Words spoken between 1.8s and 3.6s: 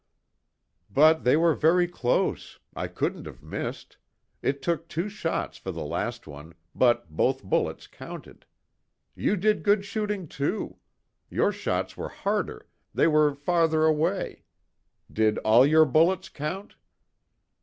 close. I couldn't have